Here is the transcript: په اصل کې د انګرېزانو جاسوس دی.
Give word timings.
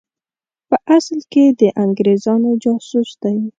په 0.69 0.77
اصل 0.97 1.19
کې 1.31 1.43
د 1.59 1.61
انګرېزانو 1.83 2.49
جاسوس 2.63 3.09
دی. 3.21 3.37